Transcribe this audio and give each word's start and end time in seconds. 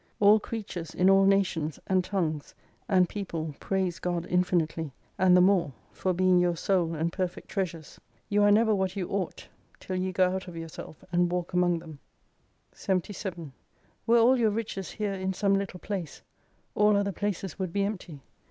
All 0.19 0.39
creatures 0.39 0.95
in 0.95 1.11
all 1.11 1.25
nations, 1.25 1.79
and 1.85 2.03
tongues, 2.03 2.55
and 2.89 3.07
people 3.07 3.53
praise 3.59 3.99
God 3.99 4.25
infinitely; 4.25 4.93
and 5.19 5.37
the 5.37 5.41
more, 5.41 5.73
for 5.91 6.11
being 6.11 6.39
your 6.39 6.55
sole 6.55 6.95
and 6.95 7.13
perfect 7.13 7.49
treasures. 7.49 7.99
You 8.27 8.41
are 8.41 8.49
never 8.51 8.73
what 8.73 8.95
you 8.95 9.07
ought 9.09 9.47
till 9.79 9.95
you 9.97 10.11
go 10.11 10.31
out 10.31 10.47
of 10.47 10.57
yourself 10.57 11.05
and 11.11 11.29
walk 11.31 11.53
among 11.53 11.77
them. 11.77 11.99
i3» 12.73 12.73
77 12.79 13.53
Were 14.07 14.17
all 14.17 14.39
your 14.39 14.49
riches 14.49 14.89
here 14.89 15.13
in 15.13 15.33
some 15.33 15.53
little 15.53 15.79
place: 15.79 16.23
all 16.73 16.97
other 16.97 17.11
places 17.11 17.59
would 17.59 17.71
be 17.71 17.83
empty. 17.83 18.21